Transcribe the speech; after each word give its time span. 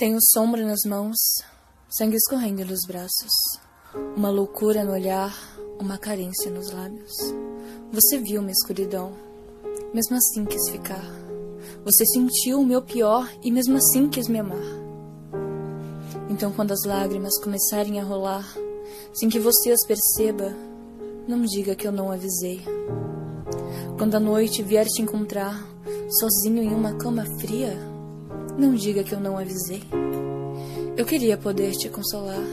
Tenho 0.00 0.16
sombra 0.32 0.64
nas 0.64 0.80
mãos, 0.86 1.18
sangue 1.90 2.16
escorrendo 2.16 2.64
nos 2.64 2.86
braços, 2.88 3.30
uma 4.16 4.30
loucura 4.30 4.82
no 4.82 4.92
olhar, 4.92 5.30
uma 5.78 5.98
carência 5.98 6.50
nos 6.50 6.70
lábios. 6.70 7.12
Você 7.92 8.16
viu 8.16 8.40
minha 8.40 8.54
escuridão, 8.54 9.12
mesmo 9.92 10.16
assim 10.16 10.46
quis 10.46 10.70
ficar. 10.70 11.04
Você 11.84 12.06
sentiu 12.06 12.60
o 12.60 12.64
meu 12.64 12.80
pior 12.80 13.30
e 13.42 13.52
mesmo 13.52 13.76
assim 13.76 14.08
quis 14.08 14.26
me 14.26 14.38
amar. 14.38 14.64
Então, 16.30 16.50
quando 16.50 16.72
as 16.72 16.82
lágrimas 16.86 17.38
começarem 17.38 18.00
a 18.00 18.02
rolar, 18.02 18.50
sem 19.12 19.28
que 19.28 19.38
você 19.38 19.70
as 19.70 19.86
perceba, 19.86 20.56
não 21.28 21.42
diga 21.42 21.74
que 21.74 21.86
eu 21.86 21.92
não 21.92 22.10
avisei. 22.10 22.62
Quando 23.98 24.14
a 24.14 24.20
noite 24.20 24.62
vier 24.62 24.86
te 24.86 25.02
encontrar, 25.02 25.62
sozinho 26.18 26.62
em 26.62 26.72
uma 26.72 26.94
cama 26.94 27.26
fria, 27.38 27.89
não 28.58 28.74
diga 28.74 29.02
que 29.02 29.12
eu 29.12 29.20
não 29.20 29.38
avisei. 29.38 29.82
Eu 30.96 31.06
queria 31.06 31.36
poder 31.36 31.72
te 31.72 31.88
consolar, 31.88 32.44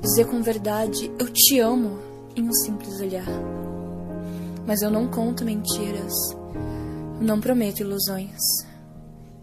dizer 0.00 0.26
com 0.26 0.42
verdade 0.42 1.10
eu 1.18 1.28
te 1.32 1.60
amo 1.60 1.98
em 2.34 2.42
um 2.42 2.52
simples 2.52 3.00
olhar. 3.00 3.26
Mas 4.66 4.82
eu 4.82 4.90
não 4.90 5.06
conto 5.06 5.44
mentiras, 5.44 6.12
não 7.20 7.40
prometo 7.40 7.80
ilusões 7.80 8.40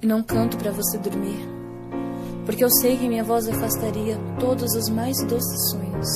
e 0.01 0.05
não 0.05 0.21
canto 0.21 0.57
para 0.57 0.71
você 0.71 0.97
dormir, 0.97 1.39
porque 2.45 2.63
eu 2.63 2.69
sei 2.69 2.97
que 2.97 3.07
minha 3.07 3.23
voz 3.23 3.47
afastaria 3.47 4.17
todos 4.39 4.75
os 4.75 4.89
mais 4.89 5.17
doces 5.25 5.71
sonhos. 5.71 6.09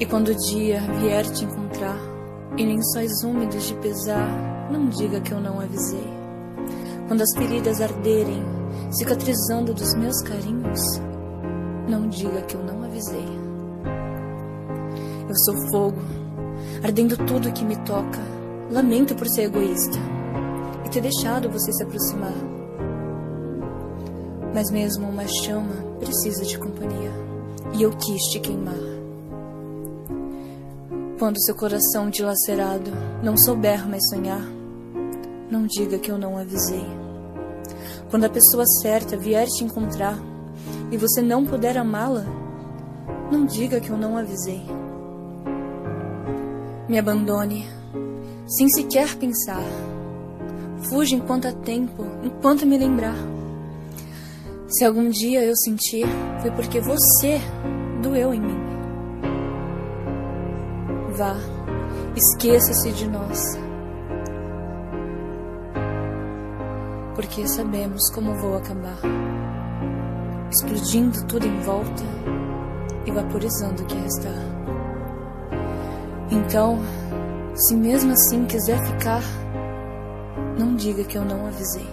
E 0.00 0.06
quando 0.06 0.28
o 0.28 0.36
dia 0.36 0.80
vier 1.00 1.26
te 1.30 1.44
encontrar 1.44 1.98
em 2.56 2.66
lençóis 2.66 3.22
úmidos 3.22 3.66
de 3.66 3.74
pesar, 3.74 4.70
não 4.70 4.88
diga 4.88 5.20
que 5.20 5.32
eu 5.32 5.40
não 5.40 5.60
avisei. 5.60 6.17
Quando 7.08 7.22
as 7.22 7.34
feridas 7.38 7.80
arderem, 7.80 8.44
cicatrizando 8.90 9.72
dos 9.72 9.94
meus 9.94 10.20
carinhos, 10.20 10.78
não 11.88 12.06
diga 12.06 12.42
que 12.42 12.54
eu 12.54 12.62
não 12.62 12.84
avisei. 12.84 13.26
Eu 15.26 15.34
sou 15.44 15.70
fogo, 15.70 16.00
ardendo 16.84 17.16
tudo 17.16 17.50
que 17.52 17.64
me 17.64 17.76
toca. 17.76 18.20
Lamento 18.70 19.14
por 19.14 19.26
ser 19.26 19.44
egoísta 19.44 19.98
e 20.84 20.90
ter 20.90 21.00
deixado 21.00 21.50
você 21.50 21.72
se 21.72 21.82
aproximar. 21.82 22.34
Mas 24.54 24.70
mesmo 24.70 25.08
uma 25.08 25.26
chama 25.26 25.76
precisa 25.98 26.44
de 26.44 26.58
companhia, 26.58 27.12
e 27.72 27.82
eu 27.82 27.90
quis 27.90 28.22
te 28.24 28.38
queimar. 28.38 28.74
Quando 31.18 31.42
seu 31.42 31.54
coração 31.54 32.10
dilacerado 32.10 32.90
não 33.22 33.36
souber 33.36 33.88
mais 33.88 34.06
sonhar, 34.10 34.57
não 35.50 35.66
diga 35.66 35.98
que 35.98 36.10
eu 36.10 36.18
não 36.18 36.36
avisei. 36.36 36.84
Quando 38.10 38.24
a 38.24 38.28
pessoa 38.28 38.64
certa 38.82 39.16
vier 39.16 39.46
te 39.46 39.64
encontrar 39.64 40.18
e 40.90 40.96
você 40.96 41.20
não 41.20 41.44
puder 41.44 41.76
amá-la, 41.76 42.24
não 43.30 43.44
diga 43.44 43.80
que 43.80 43.90
eu 43.90 43.96
não 43.96 44.16
avisei. 44.16 44.62
Me 46.88 46.98
abandone, 46.98 47.66
sem 48.46 48.68
sequer 48.70 49.14
pensar. 49.16 49.62
Fuja 50.88 51.16
enquanto 51.16 51.46
há 51.46 51.52
tempo, 51.52 52.04
enquanto 52.22 52.64
me 52.64 52.78
lembrar. 52.78 53.16
Se 54.68 54.84
algum 54.84 55.10
dia 55.10 55.44
eu 55.44 55.54
sentir, 55.56 56.06
foi 56.40 56.50
porque 56.52 56.80
você 56.80 57.40
doeu 58.02 58.32
em 58.32 58.40
mim 58.40 58.68
vá, 61.18 61.36
esqueça-se 62.14 62.92
de 62.92 63.08
nós. 63.08 63.67
Porque 67.18 67.48
sabemos 67.48 68.08
como 68.14 68.32
vou 68.36 68.56
acabar 68.56 68.96
explodindo 70.52 71.26
tudo 71.26 71.48
em 71.48 71.60
volta 71.62 72.04
e 73.04 73.10
vaporizando 73.10 73.82
o 73.82 73.86
que 73.86 73.96
restar. 73.96 74.38
Então, 76.30 76.78
se 77.56 77.74
mesmo 77.74 78.12
assim 78.12 78.44
quiser 78.44 78.78
ficar, 78.86 79.20
não 80.56 80.76
diga 80.76 81.02
que 81.02 81.18
eu 81.18 81.24
não 81.24 81.44
avisei. 81.48 81.88